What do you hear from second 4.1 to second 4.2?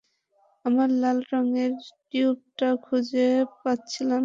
না।